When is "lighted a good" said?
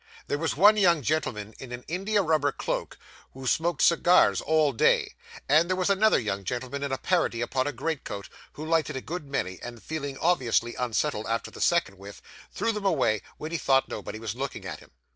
8.65-9.27